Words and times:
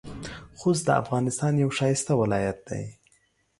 خوست 0.59 0.83
د 0.85 0.89
افغانستان 1.01 1.53
یو 1.63 1.69
ښایسته 1.77 2.11
ولایت 2.21 2.57
دی. 2.69 2.83